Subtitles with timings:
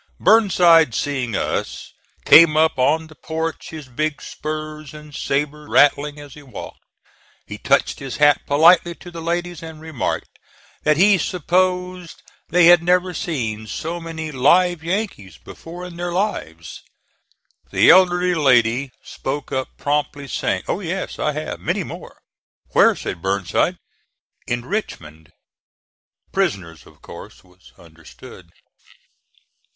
[0.19, 1.93] Burnside seeing us,
[2.25, 6.81] came up on the porch, his big spurs and saber rattling as he walked.
[7.45, 10.39] He touched his hat politely to the ladies, and remarked
[10.81, 16.81] that he supposed they had never seen so many "live Yankees" before in their lives.
[17.69, 22.17] The elderly lady spoke up promptly saying, "Oh yes, I have; many more."
[22.69, 23.77] "Where?" said Burnside.
[24.47, 25.31] "In Richmond."
[26.31, 28.49] Prisoners, of course, was understood.